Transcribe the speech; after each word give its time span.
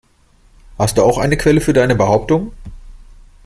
Hast 0.79 0.97
du 0.97 1.03
auch 1.03 1.19
eine 1.19 1.37
Quelle 1.37 1.61
für 1.61 1.73
deine 1.73 1.93
Behauptungen? 1.93 2.53